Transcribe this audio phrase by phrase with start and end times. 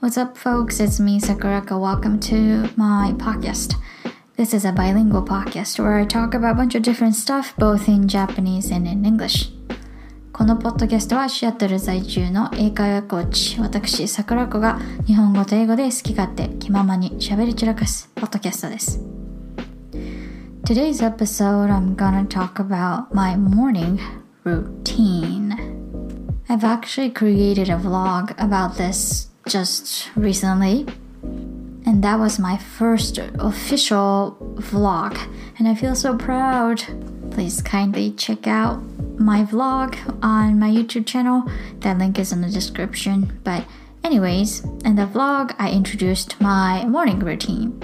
[0.00, 0.80] What's up, folks?
[0.80, 1.78] It's me, Sakuraka.
[1.78, 3.74] Welcome to my podcast.
[4.36, 7.88] This is a bilingual podcast where I talk about a bunch of different stuff, both
[7.88, 9.52] in Japanese and in English.
[10.32, 19.00] このポッドキャストはシアトル在住の英会話コーチ、私、桜子が日本語と英語で好き勝手気ままに喋り散らかすポッドキャストです。
[20.64, 23.98] Today's episode, I'm gonna talk about my morning
[24.44, 25.54] routine.
[26.48, 30.85] I've actually created a vlog about this just recently.
[31.23, 35.17] And that was my first official vlog.
[35.57, 36.83] And I feel so proud.
[37.31, 38.81] Please kindly check out
[39.19, 41.43] my vlog on my YouTube channel.
[41.79, 43.39] That link is in the description.
[43.43, 43.65] But,
[44.03, 47.81] anyways, in the vlog, I introduced my morning routine.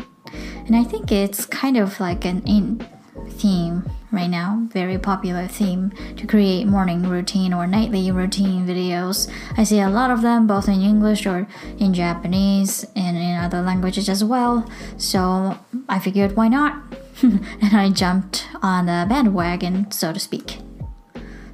[0.65, 2.85] And I think it's kind of like an in
[3.29, 9.30] theme right now, very popular theme to create morning routine or nightly routine videos.
[9.56, 11.48] I see a lot of them both in English or
[11.78, 14.68] in Japanese and in other languages as well.
[14.98, 15.56] So
[15.88, 16.76] I figured why not?
[17.22, 20.60] and I jumped on the bandwagon, so to speak.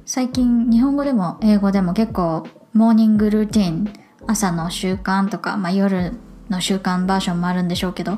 [0.05, 3.93] 最近日本語でも英語でも結構モーニングルーティン
[4.25, 6.13] 朝の習慣とか、まあ、夜
[6.49, 8.17] の習慣バージョンもあるんでしょうけど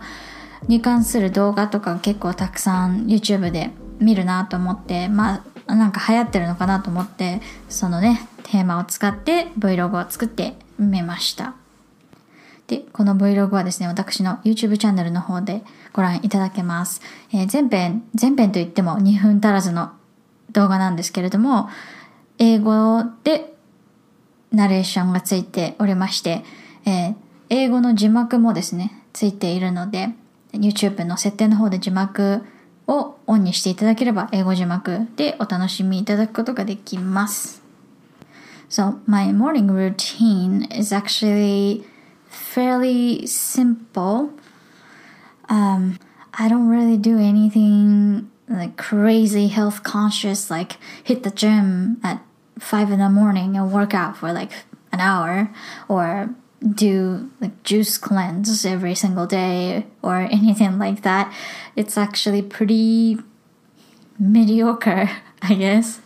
[0.67, 11.54] に関する動画とか結構たくさん YouTube で 見るなと思って、まあ、なんか流行ってるのかなと思って、そのね、テーマを使って Vlog を作ってみました。
[12.66, 17.00] で、この Vlog はですね、私の YouTube チャンネルの方でご覧いただけます。
[17.32, 19.92] えー、前編、前編といっても2分足らずの
[20.52, 21.68] 動画なんですけれども、
[22.38, 23.54] 英語で
[24.52, 26.44] ナレーションがついておりまして、
[26.84, 27.14] えー、
[27.50, 30.10] 英語の字幕もですね、ついているので、
[30.52, 32.42] YouTube の設定の方で字幕
[32.87, 37.61] をオンにしていただければ英語字幕でお楽しみいただくことができます。
[38.69, 41.83] So, my morning routine is actually
[42.29, 44.29] fairly simple.
[45.49, 45.99] Um,
[46.33, 52.21] I don't really do anything like crazy health conscious, like hit the gym at
[52.59, 54.51] 5 in the morning and work out for like
[54.93, 55.49] an hour
[55.89, 56.29] or
[56.72, 61.32] do like juice cleanse every single day or anything like that.
[61.74, 63.18] It's actually pretty
[64.18, 65.10] mediocre,
[65.42, 66.00] I guess.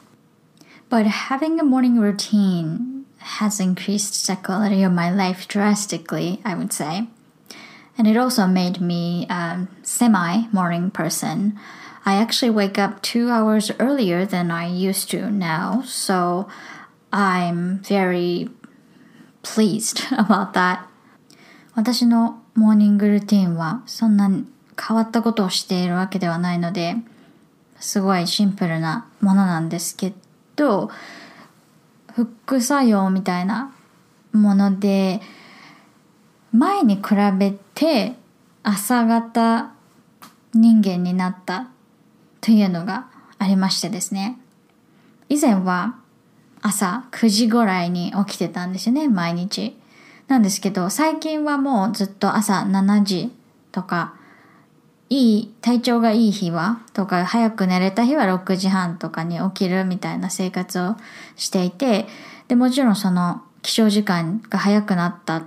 [0.88, 6.72] But having a morning routine has increased the quality of my life drastically, I would
[6.72, 7.06] say.
[7.96, 11.58] And it also made me a semi morning person.
[12.04, 16.48] I actually wake up two hours earlier than I used to now, so
[17.12, 18.48] I'm very
[19.42, 20.80] pleased about that.
[21.74, 24.44] 私のモーニングルーティンはそんなに
[24.78, 26.96] 変わったことをしているわけではないので、
[27.78, 30.12] すごいシンプルなものなんですけ
[30.56, 30.90] ど、
[32.14, 33.72] 副作用みたいな
[34.32, 35.20] もので、
[36.52, 37.02] 前に比
[37.38, 38.14] べて
[38.62, 39.72] 朝方
[40.52, 41.68] 人間になった
[42.40, 43.06] というのが
[43.38, 44.38] ありましてですね。
[45.28, 45.99] 以前は
[46.62, 49.76] 朝9時ぐらいに起きてたんですよね、毎日。
[50.28, 53.32] なんですけど、最近はもうずっと朝7時
[53.72, 54.14] とか、
[55.08, 60.96] いい、体調がいい日は、とか、早く寝れた日は6時半とかに起きるみたいな生活を
[61.34, 62.06] していて、
[62.46, 65.42] で、もちろんその、起床時間が早くなった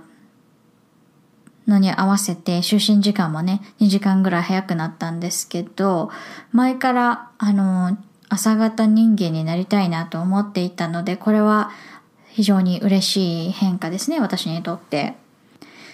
[1.66, 6.10] のに合わせて就寝時間もね、2時間ぐらい早くなったんですけど、
[6.52, 7.96] 前から、あの、
[8.33, 11.71] 朝型人間になりたいなと思っていたので、これは
[12.29, 15.15] 非常に嬉しい変化ですね、私にとって。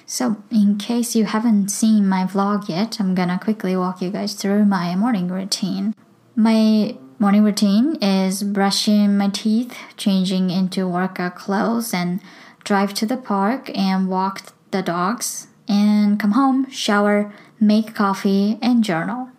[0.07, 4.35] So, in case you haven't seen my vlog yet, I'm gonna quickly walk you guys
[4.35, 5.93] through my morning routine.
[6.35, 12.19] My morning routine is brushing my teeth, changing into workout clothes, and
[12.63, 18.83] drive to the park and walk the dogs, and come home, shower, make coffee, and
[18.83, 19.29] journal.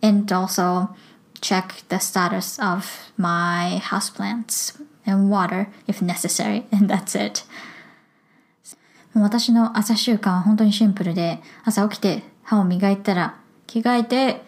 [0.00, 0.94] And also
[1.43, 7.43] check the status of my houseplants and water if necessary, and that's it.
[9.13, 13.37] 私の朝習慣は本当にシンプルで、朝起きて歯を磨いたら
[13.67, 14.41] 着替えて、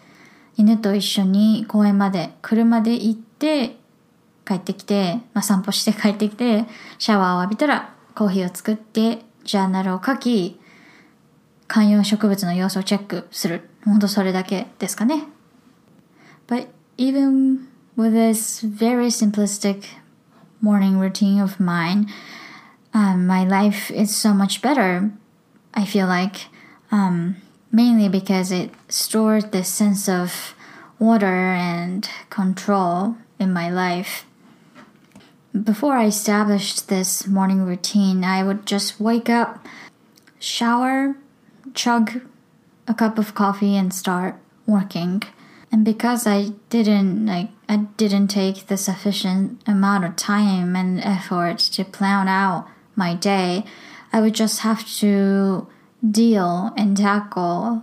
[0.56, 3.76] 犬と一緒に公園まで車で行って
[4.46, 6.64] 帰ってきて、まあ、散歩して 帰ってきて、
[6.98, 10.58] シャワーを浴びたらコーヒーを作って、ジャーナルを書き、
[11.68, 13.68] 観葉植物の様子をチェックする。
[13.84, 15.28] 本当それだけですかね。
[16.48, 19.86] But even with this very simplistic
[20.60, 22.12] morning routine of mine,
[22.94, 25.10] um, my life is so much better.
[25.74, 26.46] I feel like
[26.90, 27.36] um,
[27.70, 30.54] mainly because it stored this sense of
[30.98, 34.24] order and control in my life.
[35.52, 39.66] Before I established this morning routine, I would just wake up,
[40.38, 41.16] shower,
[41.74, 42.22] chug
[42.88, 45.22] a cup of coffee, and start working.
[45.72, 51.58] And because I didn't like I didn't take the sufficient amount of time and effort
[51.58, 53.64] to plan out my day,
[54.12, 55.66] I would just have to
[56.08, 57.82] deal and tackle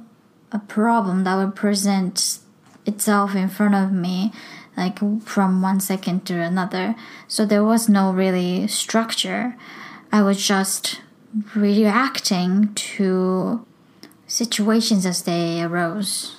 [0.52, 2.40] a problem that would present
[2.86, 4.32] itself in front of me
[4.76, 6.96] like from one second to another.
[7.28, 9.56] So there was no really structure.
[10.12, 11.02] I was just
[11.56, 13.66] reacting to
[14.28, 16.38] situations as they arose.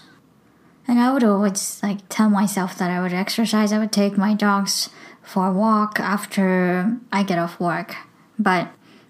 [0.86, 4.34] And I would always like tell myself that I would exercise, I would take my
[4.34, 4.90] dogs
[5.22, 7.96] for a walk after I get off work.
[8.38, 8.68] But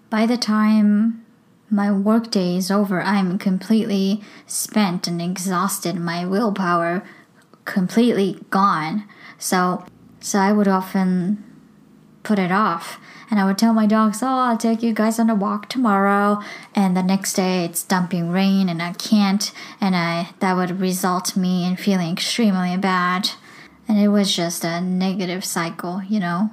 [0.09, 1.25] by the time
[1.69, 5.95] my workday is over, I'm completely spent and exhausted.
[5.95, 7.03] My willpower
[7.65, 9.03] completely gone.
[9.37, 9.85] So,
[10.21, 11.43] so I would often
[12.23, 12.99] put it off.
[13.29, 16.41] And I would tell my dogs, oh, I'll take you guys on a walk tomorrow.
[16.73, 19.51] And the next day it's dumping rain and I can't.
[19.81, 23.29] And I, that would result me in feeling extremely bad.
[23.87, 26.51] And it was just a negative cycle, you know.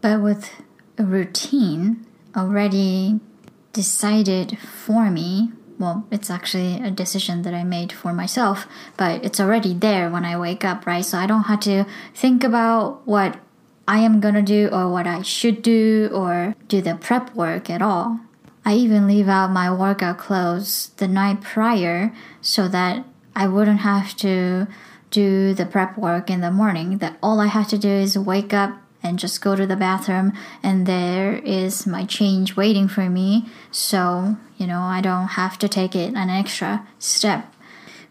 [0.00, 0.50] But with
[0.98, 2.06] a routine
[2.36, 3.20] already
[3.72, 8.66] decided for me, well, it's actually a decision that I made for myself,
[8.98, 11.04] but it's already there when I wake up, right?
[11.04, 13.38] So I don't have to think about what
[13.89, 17.81] I am gonna do or what I should do or do the prep work at
[17.81, 18.19] all.
[18.65, 22.11] I even leave out my workout clothes the night prior
[22.41, 23.05] so that
[23.35, 24.67] I wouldn't have to
[25.11, 26.97] do the prep work in the morning.
[26.97, 30.33] That all I have to do is wake up and just go to the bathroom
[30.63, 35.69] and there is my change waiting for me so you know I don't have to
[35.69, 37.43] take it an extra step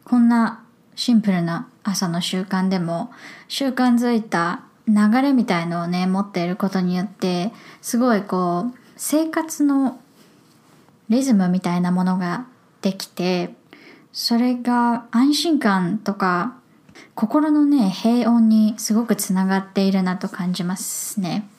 [0.04, 0.62] こんな
[0.94, 3.10] シンプルな朝の習慣でも
[3.48, 7.51] 習慣づいた 流れみたいのをね持っていることによって
[7.81, 9.99] すごいこう生活の
[11.09, 12.45] リズムみたいなものが
[12.81, 13.53] できて
[14.11, 16.59] それが安心感とか
[17.15, 21.49] 心のね、平穏にすごくつながっているなと感じますね。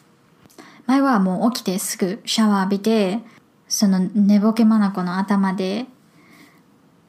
[0.87, 3.21] 前はもう起きてすぐシャワー浴びて、
[3.69, 5.85] その寝ぼけまなこの頭で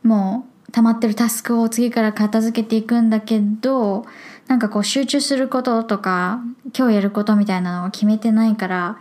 [0.03, 4.05] もう溜まってるタスクを次から片付けていくんだけど、
[4.51, 6.41] なんかこう集中することとか、
[6.77, 8.99] 今日やることみたいなのを決めてないから、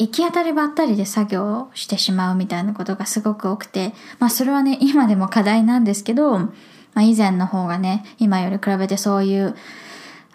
[0.00, 6.50] 行き当たりばったりで作業してしまうみたいなことがすごく多くて、まあそれはね、今でも課題なんですけど、ま
[6.94, 9.54] あ、以前の方がね、今より比べてそういう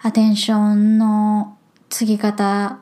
[0.00, 1.58] アテンションの
[1.90, 2.78] 継ぎ方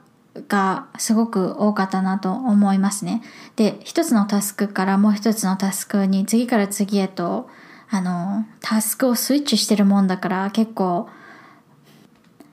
[0.46, 3.20] がすごく多かったなと思いますね。
[3.56, 7.50] で、一つのタスクからもう一つのタスクに次から次へと、
[7.90, 11.08] あの、タスクをスイッチしてるもんだから結構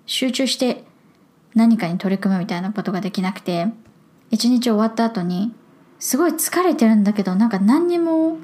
[0.06, 0.84] 集中して
[1.54, 3.68] 何かに取り組むみたいなことができなくて、
[4.32, 5.54] 一日終わった後に
[6.00, 8.38] すごい疲れてるんだけどなんか何にも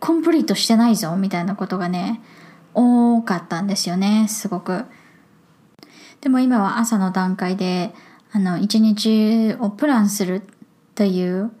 [0.00, 2.20] コンプリートしてないぞみたいなことがね
[2.74, 4.84] 多かったんですよねすごく。
[6.20, 7.92] でも今は朝の段階で
[8.32, 10.42] あの一日をプランする
[10.94, 11.52] という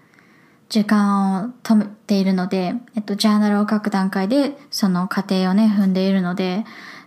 [0.68, 6.64] 時間を止めているので、えっと、ジャーナルを書く段階でその過程をね踏んでいるので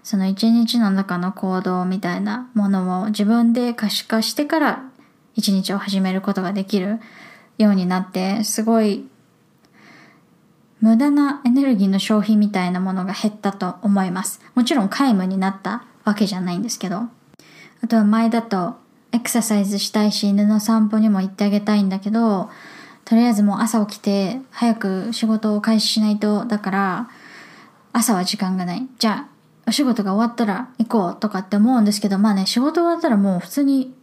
[0.10, 4.84] その一日の中の行動みたいなものを自分で可視化してから
[5.36, 7.00] 一日を始めることができる
[7.60, 9.08] ようになってすごい
[10.82, 14.42] 無駄なエネルギーの消費みたいなものが減ったと思います。
[14.56, 17.04] もちろん皆無になったわけじゃないんですけど。
[17.84, 18.78] あとは前だと
[19.12, 22.50] エクササイズしたいし犬の散歩にも行ってあげたいんだけど、
[23.06, 27.10] とりあえずもう朝起きて早く仕事を開始しないと、だから
[27.94, 28.88] 朝は時間がない。
[28.98, 29.39] じゃあ
[29.70, 33.94] お仕事が終わったら行こうとかって思うんですけど、まあね、仕事終わったらもう普通に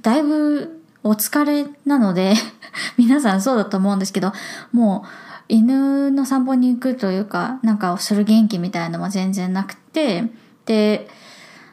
[0.00, 2.34] だいぶお疲れなので
[2.96, 4.32] 皆さんそうだと思うんですけど、
[4.70, 5.08] もう
[5.48, 10.30] 犬の散歩に行くというか、なんかをする元気みたいなのも全然なくて、
[10.66, 11.08] で、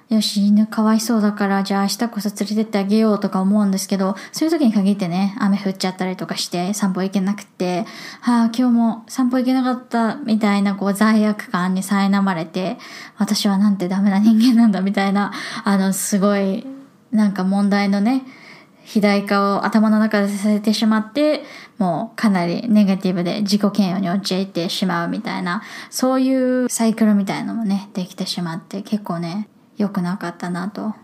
[0.10, 7.86] よし、犬かわいそうだから、じゃあ明日こそ連れてってあげようとか思うんですけど、そういう時に限ってね、雨降っちゃったりとかして散歩行けなくて、
[8.22, 12.78] はあ、今日も散歩行けなかったみたいなこう罪悪感に苛まれて、
[13.18, 15.34] 私はなんてダメな人間なんだみたいな、
[15.64, 16.68] あの、すごい、
[17.12, 18.22] なんか問題のね、
[18.82, 21.44] 肥大化を頭の中でさせてしまって、
[21.80, 30.95] もうかなりネガティブで自己嫌悪に陥ってしまうみたいな、そういうサイクルみたいなのもね、できてしまって結構ね、良くなかったなと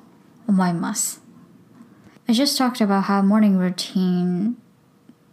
[0.46, 1.22] 思います。
[2.28, 4.56] I just talked about how morning routine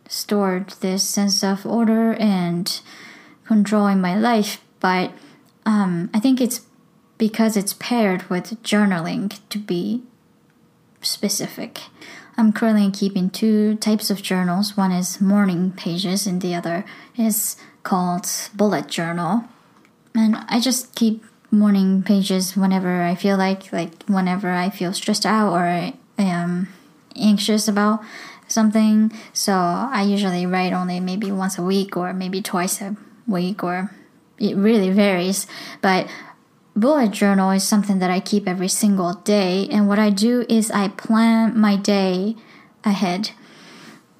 [0.07, 2.69] stored this sense of order and
[3.47, 5.11] control in my life, but
[5.65, 6.61] um, I think it's
[7.17, 10.03] because it's paired with journaling to be
[11.01, 11.79] specific.
[12.37, 14.75] I'm currently keeping two types of journals.
[14.75, 16.85] One is morning pages, and the other
[17.17, 19.45] is called bullet journal.
[20.15, 25.24] And I just keep morning pages whenever I feel like, like whenever I feel stressed
[25.24, 26.68] out or I am
[27.16, 28.00] anxious about
[28.46, 29.12] something.
[29.32, 33.90] So I usually write only maybe once a week or maybe twice a week, or
[34.38, 35.46] it really varies.
[35.80, 36.08] But
[36.74, 39.68] bullet journal is something that I keep every single day.
[39.70, 42.36] And what I do is I plan my day
[42.84, 43.30] ahead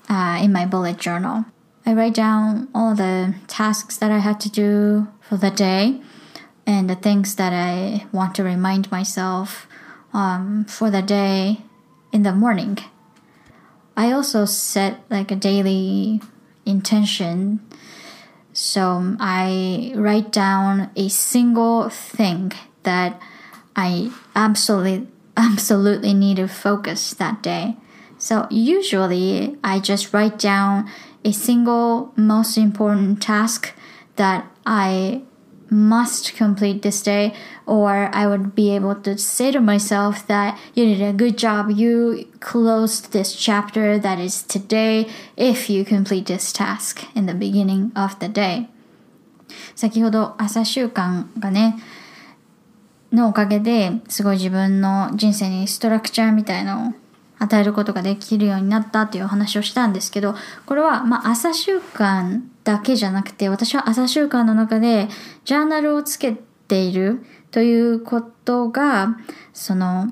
[0.08, 1.44] uh, in my bullet journal.
[1.87, 6.02] I write down all the tasks that I had to do for the day
[6.68, 9.66] and the things that I want to remind myself
[10.12, 11.62] um, for the day
[12.12, 12.78] in the morning.
[13.96, 16.20] I also set like a daily
[16.64, 17.60] intention
[18.58, 22.50] so I write down a single thing
[22.82, 23.22] that
[23.76, 25.06] I absolutely
[25.37, 27.76] absolutely need to focus that day.
[28.18, 30.90] So usually I just write down
[31.25, 33.72] a single most important task
[34.16, 35.22] that I
[35.69, 37.33] must complete this day
[37.65, 41.72] or I would be able to say to myself that you did a good job
[41.72, 47.91] you closed this chapter that is today if you complete this task in the beginning
[47.95, 48.69] of the day
[49.75, 51.79] 先ほど朝習慣がね
[53.12, 56.93] のおかげですごい自分の人生にストラクチャーみたいのを
[57.38, 60.35] 与えることができるようになったっていうお話をしたんですけど
[60.66, 65.09] これはま朝習慣だけじゃなくて私は朝習慣の中で
[65.45, 66.37] ジャーナルをつけ
[66.68, 69.16] ているということが
[69.52, 70.09] その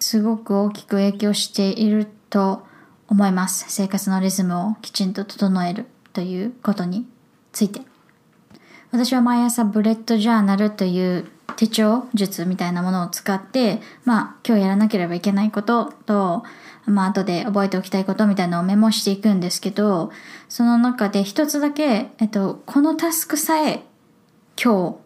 [0.00, 2.66] すごく大きく影響していると
[3.08, 3.66] 思います。
[3.68, 7.06] 生活のリズムをきちんと整えるということに
[7.52, 7.80] ついて。
[8.92, 16.44] 私は毎朝ブレッドジャーナルという手帳術みたいなものを使って、まあ今日やらなければいけないことと、
[16.86, 20.10] まあ後で覚えておきたいことみたいなのをメモしていくんですけど、
[20.48, 23.84] その中で一つだけ、えっと、このタスクさえ
[24.62, 24.96] 今日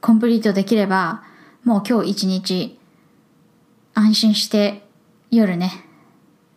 [0.00, 1.22] コンプリートできれば、
[1.64, 2.78] もう今日一日
[3.94, 4.86] 安心して
[5.30, 5.84] 夜ね、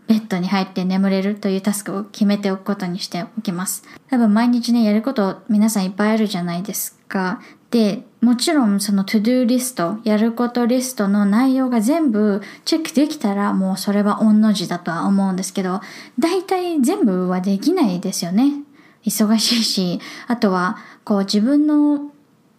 [0.08, 3.84] ベッドに入って眠れるというタスクを決めておくことにしておきます。
[4.10, 7.42] 多分毎日ね、やること皆さんいっぱいあるじゃないですか。
[7.74, 15.82] で、もちろんその to do リスト、やることリストの内容が全部チェックできたらもうそれは御の字だとは思うんですけど、
[16.20, 18.62] 大体全部はできないですよね。
[19.04, 22.12] 忙しいし、あとはこう自分の、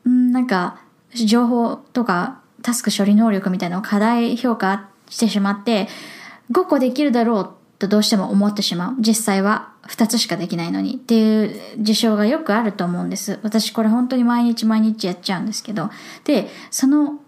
[0.09, 0.80] んなんか
[1.14, 5.87] 情報とかタスク処理能力みたいなのを課題評価してしまって、
[6.50, 8.97] 5個できるだろうとどうしても思ってしまう。
[8.99, 13.38] 実際は2つしかできないのにっていう事象がよくあると思うんです。
[13.43, 15.91] 私これ本当に毎日毎日やっちゃうんですけど。
[16.25, 17.21] で、その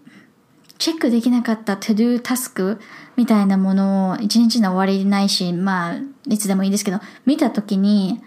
[0.77, 2.79] チェックできなかった to do タスク
[3.15, 8.21] みたいなものを一日の終わりないし、まあ、いつでもいいですけど、見た時に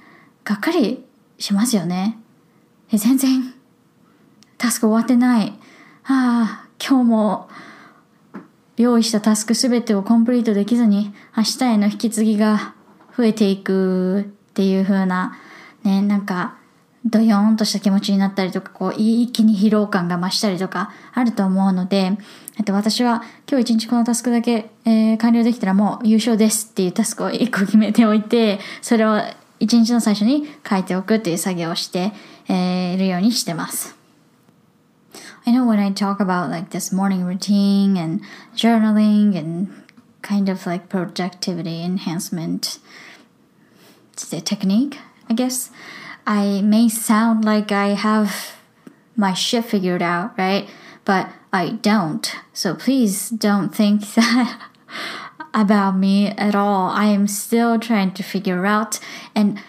[0.45, 1.05] がっかり
[1.39, 2.19] しますよね。
[2.93, 3.55] え全然
[4.59, 5.53] タスク終わってない。
[6.05, 7.49] ああ、今日も
[8.77, 12.75] 用意したタスクすべてをコンプリートできずに明日への引き継ぎが
[13.21, 14.25] 増えていくっ
[14.55, 15.39] ていう風な
[15.85, 16.57] ねなんか
[17.05, 22.13] ドヨーンとした気持ちになったりとかこう一気に疲労感が増したりとかあると思うので
[22.59, 29.21] えっと私は今日一日このタスクだけ、えー、完了できたらもう優勝ですっていうタスクを一個決めておいてそれを
[29.59, 32.13] 一日の最初に書いておくっていう作業をして、
[32.49, 33.97] えー、いるようにしてます。
[35.47, 38.23] I know when I talk about like this morning routine and
[38.55, 39.71] journaling and
[40.23, 42.81] kind of like productivity enhancement
[44.29, 44.99] technique,
[45.29, 45.71] I guess,
[46.27, 48.57] I may sound like I have
[49.17, 50.69] my shit figured out, right?
[51.05, 52.31] But I don't.
[52.53, 54.61] So please don't think that
[55.53, 56.91] about me at all.
[56.91, 59.01] I am still trying to figure out
[59.35, 59.61] and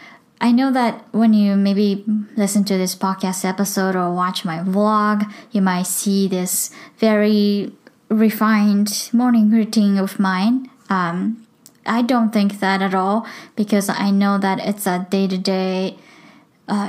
[0.42, 2.04] I know that when you maybe
[2.36, 7.72] listen to this podcast episode or watch my vlog, you might see this very
[8.10, 10.68] refined morning routine of mine.
[10.90, 11.46] Um,
[11.86, 15.98] I don't think that at all because I know that it's a day to day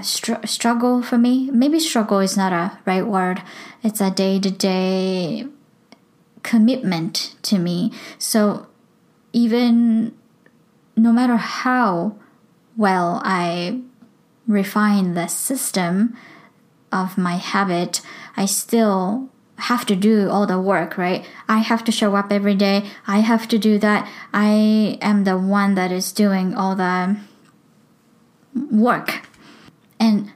[0.02, 1.50] struggle for me.
[1.50, 3.42] Maybe struggle is not a right word.
[3.82, 5.46] It's a day to day
[6.42, 7.92] commitment to me.
[8.18, 8.66] So
[9.32, 10.14] even
[10.96, 12.16] no matter how
[12.76, 13.80] well I
[14.46, 16.16] refine the system
[16.92, 18.02] of my habit,
[18.36, 19.30] I still
[19.62, 21.24] have to do all the work, right?
[21.48, 22.84] I have to show up every day.
[23.06, 24.08] I have to do that.
[24.32, 27.16] I am the one that is doing all the
[28.70, 29.28] work.
[30.00, 30.32] And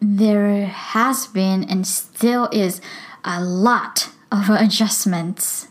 [0.00, 2.80] there has been and still is
[3.24, 5.68] a lot of adjustments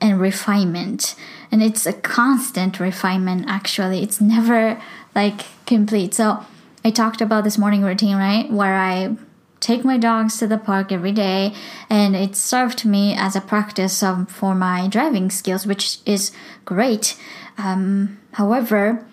[0.00, 1.16] and refinement.
[1.50, 4.00] And it's a constant refinement, actually.
[4.02, 4.80] It's never
[5.12, 6.14] like complete.
[6.14, 6.44] So
[6.84, 8.48] I talked about this morning routine, right?
[8.48, 9.16] Where I
[9.64, 11.54] take my dogs to the park every day
[11.88, 16.32] and it served me as a practice of, for my driving skills which is
[16.66, 17.16] great.
[17.56, 19.06] Um, however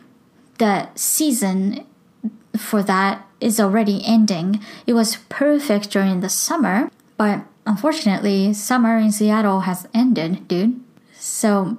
[0.57, 1.85] the season
[2.57, 4.59] for that is already ending.
[4.85, 10.79] It was perfect during the summer but unfortunately summer in seattle has ended dude.
[11.13, 11.77] So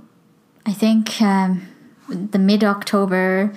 [0.64, 1.68] i think um,
[2.08, 3.52] the mid-october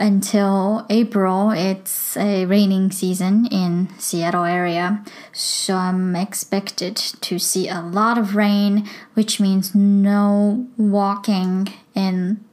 [0.00, 5.04] until April, it's a raining season in Seattle area.
[5.32, 12.44] So I'm expected to see a lot of rain, which means no walking in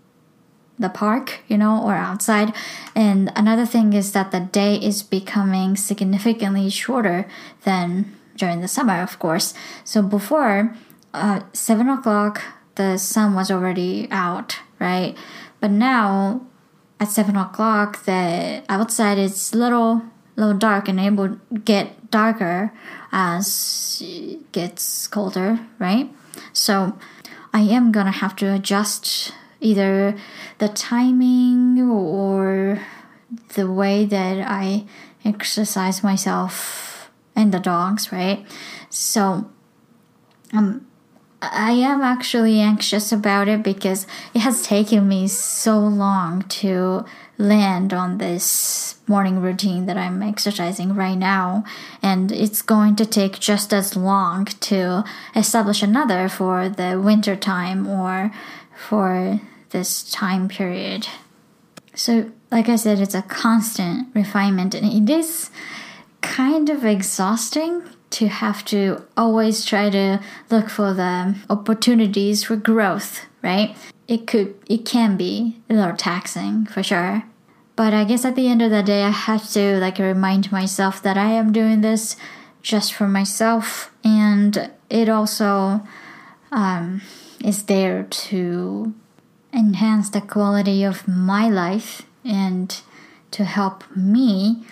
[0.78, 2.54] the park, you know, or outside.
[2.96, 7.28] And another thing is that the day is becoming significantly shorter
[7.64, 9.54] than during the summer, of course.
[9.84, 10.75] So before
[11.14, 12.42] uh, seven o'clock,
[12.75, 15.16] the sun was already out, right?
[15.62, 16.42] But now
[17.00, 20.02] at seven o'clock the outside is little
[20.36, 22.74] little dark and it will get darker
[23.12, 26.12] as it gets colder, right?
[26.54, 26.98] So
[27.54, 30.16] I am gonna have to adjust either
[30.58, 32.82] the timing or
[33.56, 34.86] the way that I
[35.24, 38.46] exercise myself and the dogs, right?
[38.90, 39.50] So
[40.54, 40.85] um
[41.52, 47.06] I am actually anxious about it because it has taken me so long to
[47.38, 51.64] land on this morning routine that I'm exercising right now,
[52.02, 55.04] and it's going to take just as long to
[55.36, 58.32] establish another for the winter time or
[58.75, 61.08] for this time period.
[61.94, 65.50] So, like I said, it's a constant refinement, and it is
[66.22, 67.84] kind of exhausting
[68.15, 73.75] to have to always try to look for the opportunities for growth, right?
[74.08, 77.23] It could, it can be a little taxing for sure.
[77.75, 81.01] But I guess at the end of the day, I have to like remind myself
[81.04, 82.15] that I am doing this
[82.62, 85.82] just for myself, and it also
[86.51, 87.01] um,
[87.43, 88.93] is there to
[89.54, 92.82] enhance the quality of my life and
[93.32, 94.63] to help me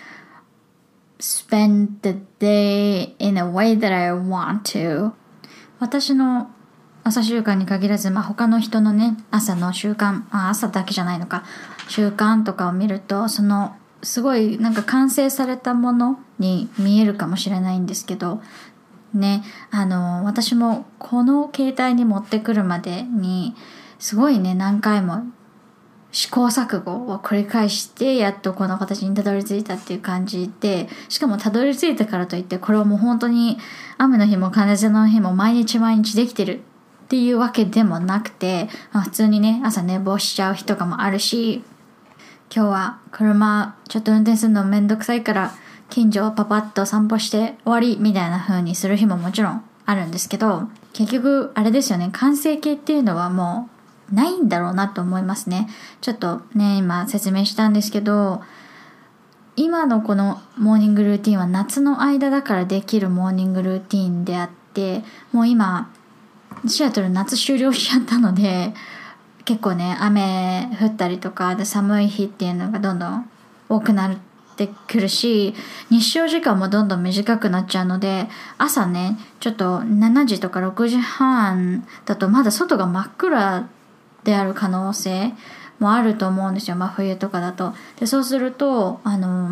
[1.18, 5.12] spend the day in a way that I want to.
[5.78, 6.50] 私の
[7.02, 11.44] 朝習慣に限らず、まあ、他の人のね朝の習慣あ朝だけじゃないのか
[11.88, 18.40] 習慣とかを見るとそのすごいなんか完成されたものに見えるかもしれないんですけど
[19.12, 23.54] ねあの私もこの携帯に持ってくるまでに
[23.98, 25.24] すごいね何回も
[26.14, 33.58] 試行錯誤を繰り返してやっとこの形にたどり着いたっていう感じでしかもたどり着いたからといってこれはもう本当に
[33.98, 36.60] 雨の日も風の日も毎日毎日できてる
[37.04, 41.64] っていうわけでもなくて、まあ、普通にね朝寝坊しちゃう日とかもあるし
[42.54, 45.52] 今日は車ちょっと運転するのめんどくさいから
[45.90, 53.73] 近所をパパッと散歩して終わりみたいな風にする日ももちろんあるんですけど結局あれですよね完成形っていうのはもう
[54.12, 55.68] ないんだろうなと思いますね。
[56.00, 58.42] ちょっとね、今説明したんですけど、
[59.56, 65.90] 今のこのモーニングルーティンは夏の間だからできるモーニングルーティンであって、もう今、
[66.66, 68.74] シアトル夏終了しちゃったので、
[69.44, 73.30] 結構ね、雨降ったりとかで寒い日っていうのがどんどん
[73.68, 74.16] 多くなっ
[74.56, 75.54] てくるし、
[75.90, 83.68] 日照時間もどんどん短くなっちゃうので、朝ね、ちょっと7時とか6時半だとまだ外が真っ暗
[84.24, 85.32] である可能性
[85.78, 87.74] もあると思うんですよ真冬とかだと。
[87.98, 89.50] でそうするとあの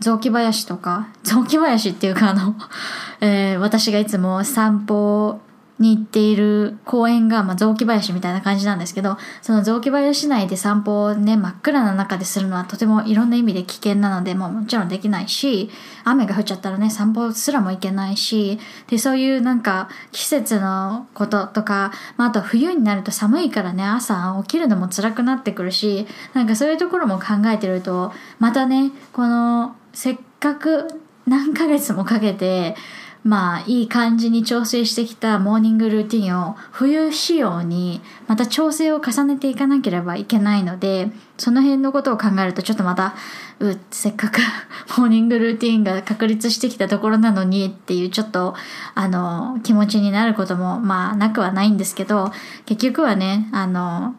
[0.00, 2.54] 雑木林とか雑木林っていうかあの、
[3.20, 5.40] えー、私がいつも散歩
[5.80, 15.70] に行っている公園が、まあ、雑木林みたいな感じなんですけど、その雑木林内で散歩をね、真っ暗な中でするのはとてもいろんな意味で危険なので、もうもちろんできないし、
[16.04, 30.88] 雨が降っちゃったらね、散歩すらも行けないし、で、そういうなんか季節のこととか、まあ、あと冬になると寒いからね、朝起きるのも辛くなってくるし、なんかそういうところも考えてると、またね、この、せっかく
[31.26, 32.76] 何ヶ月もかけて、
[33.22, 43.14] まあいい感じに調整してきたモーニングルーティンを冬仕様にまた調整を重ねていかなければいけないのでその辺のことを考えるとちょっとまた
[43.60, 44.40] うせっかく
[44.96, 48.54] モーニングルーティンが確立してきたところなのにっていうちょっと
[48.94, 52.32] あの気持ちになることもまあなくはないんですけど
[52.64, 54.14] 結局はねあの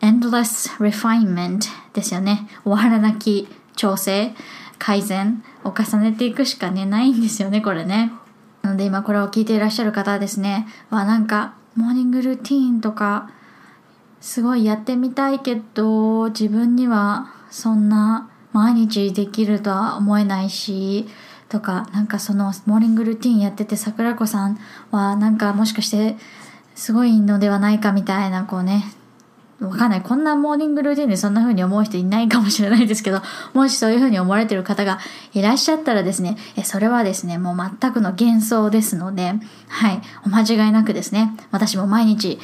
[0.00, 2.48] endless refinement ですよね。
[2.64, 4.34] 終わらなき調整
[4.78, 8.12] 改善を重ねていくしかねないんですよねこれね。
[8.66, 13.30] なので今これを聞いていらっしゃる方はですね、わ、なんかモーニングルーティーンとか
[14.20, 21.06] すごいやってみたいけど自分にはそんな毎日できるとは思えないし
[21.48, 24.58] とかなんかそのモーニングルーティンやってて桜子さん
[24.90, 26.16] はなんかもしかして
[26.74, 28.84] すごいのではないかみたいなこうね
[29.60, 30.02] わかんない。
[30.02, 33.22] こんなモーニングルーティンでそんな風に思う人いないかもしれないですけど、
[33.54, 34.98] もしそういう風に思われてる方が
[35.32, 39.32] いらっしゃったらですね、えそれはですね、もう全くの幻想ですので、
[39.68, 42.38] はい、お間違いなくですね、私も毎日、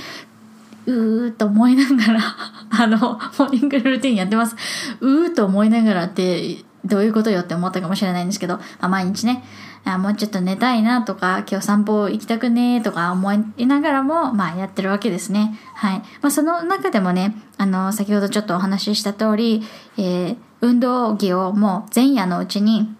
[0.86, 2.20] うーっと思いながら、
[2.70, 4.56] あの、モーニングルーティンやってます。
[5.00, 9.44] うーっと思いながらって、どういうことよって思ったかもしれないんですけど、まあ、毎日ね、
[9.84, 15.58] もうちょっと寝たいなとか、今日散歩行きたくねーとか思いながらも、まあやってるわけですね。
[15.74, 15.98] はい。
[16.20, 19.62] まあその中でもね、あの、先ほどちょっとお話しした通り、
[19.96, 22.94] えー、運動着をもう前夜のうちに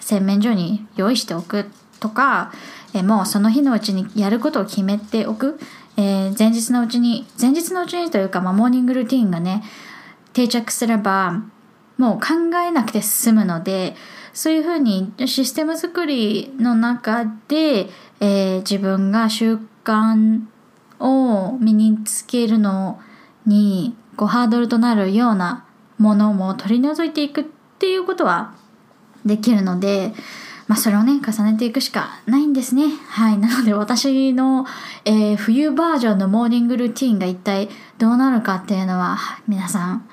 [0.00, 1.66] 洗面所に用意しておく
[1.98, 2.52] とか、
[2.94, 5.58] えー、もうその日のうちにやることを決めておく。
[5.96, 9.64] えー、前日のうちに、前日のうちにというか、まあモーニングルーティンがね、
[10.32, 11.42] 定着すれば、
[11.98, 13.94] もう考えなくて済むので、
[14.32, 17.88] そういうふうにシステム作りの中で、
[18.20, 20.40] えー、自分が習慣
[20.98, 23.00] を身につけるの
[23.46, 25.64] にこうハードルとなるような
[25.98, 27.44] ものも取り除いていくっ
[27.78, 28.54] ていうことは
[29.24, 30.12] できるので、
[30.66, 32.88] まあ、それをね重ねていくしかないんですね。
[33.08, 33.38] はい。
[33.38, 34.66] なので私の、
[35.04, 40.08] えー、冬バージョンのモーニングルーティンが一体どうなるかっていうのは皆さん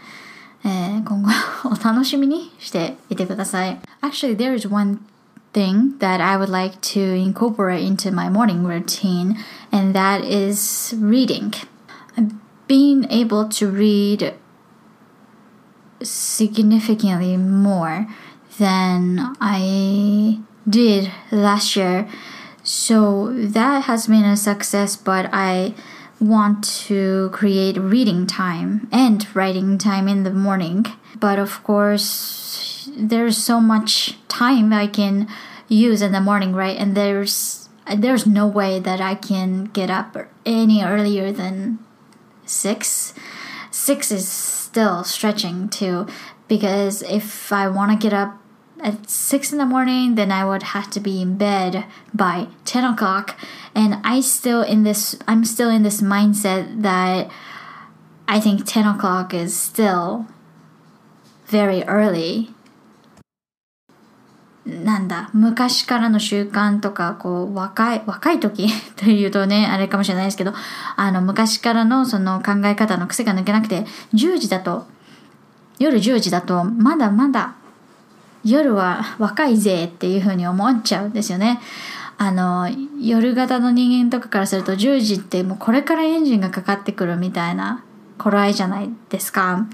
[0.64, 1.30] えー、今後
[1.64, 3.78] お楽しみにしていてください。
[4.02, 4.98] Actually, there is one
[5.52, 9.36] thing that I would like to incorporate into my morning routine,
[9.70, 11.52] and that is reading.
[12.66, 14.34] Being able to read
[16.02, 18.06] significantly more
[18.58, 22.08] than I did last year.
[22.64, 25.74] So that has been a success, but I
[26.21, 30.85] want to create reading time and writing time in the morning.
[31.19, 35.27] But of course, there's so much time I can
[35.67, 36.77] use in the morning, right?
[36.77, 41.79] And there's there's no way that I can get up any earlier than
[42.45, 43.13] six.
[43.71, 46.07] Six is still stretching too,
[46.47, 48.40] because if I want to get up
[48.83, 52.83] at six in the morning, then I would have to be in bed by 10
[52.83, 53.35] o'clock.
[53.75, 57.29] And I still in this, I'm still in this mindset that
[58.27, 60.25] I think 10 o'clock is still
[61.47, 62.53] very early.
[64.63, 70.53] なんだ、昔からの習慣とか、こう、若い、若い時というとね、あれかもしれないですけど、
[70.95, 74.85] あの、昔からのその考え方の癖が抜けなくて、10時だと、
[75.79, 77.55] 夜10時だと、まだまだ
[78.43, 81.59] 夜は若いぜっていう風に思っちゃうんですよね。
[82.17, 87.83] あの、夜型の人間とかからすると10時ってもうこれからエンジンがかかってくるみたいな
[88.17, 89.67] 頃合いじゃないですか。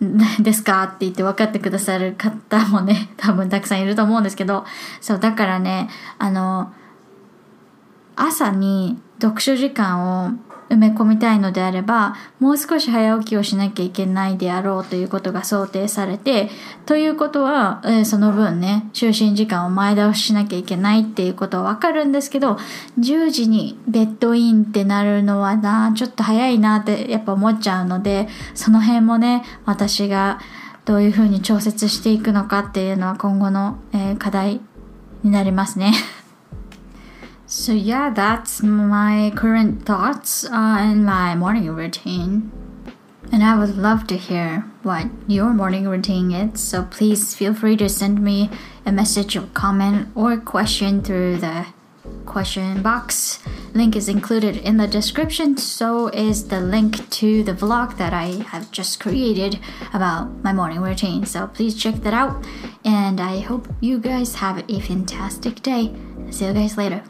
[0.40, 4.64] ですかって言って分かってくださる方もね、 多分たくさんいると思うんですけど、
[5.00, 6.72] そう、だからね、あの、
[8.16, 10.32] 朝に読書時間を
[10.70, 16.50] 埋め込みたいのであればもう少し早起きをしなきゃいけないであろうということが想定されて
[16.86, 22.58] ということは、えー、その分ね就寝時間を前倒ししなきゃいけないっていうことはわかるんですけど
[22.98, 30.40] 10時にベッドインってなるのはなちょっと早いなってやっぱ思っちゃうのでその辺もね私が
[30.84, 34.60] どういうふうに調節していくのかっていうのは今後の、えー、課題
[35.22, 35.92] になりますね。
[37.56, 42.50] So yeah, that's my current thoughts uh, on my morning routine.
[43.30, 46.60] And I would love to hear what your morning routine is.
[46.60, 48.50] So please feel free to send me
[48.84, 51.66] a message or comment or question through the
[52.26, 53.38] question box.
[53.72, 55.56] Link is included in the description.
[55.56, 59.60] So is the link to the vlog that I have just created
[59.94, 61.24] about my morning routine.
[61.24, 62.44] So please check that out.
[62.84, 65.94] And I hope you guys have a fantastic day.
[66.30, 67.04] See you guys later.